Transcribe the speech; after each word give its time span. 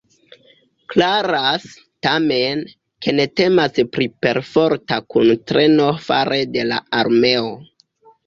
Klaras, 0.93 1.65
tamen, 2.07 2.63
ke 3.07 3.13
ne 3.19 3.27
temas 3.41 3.77
pri 3.97 4.07
perforta 4.27 4.99
kuntreno 5.17 5.91
fare 6.07 6.41
de 6.57 6.65
la 6.73 6.81
armeo. 7.03 7.53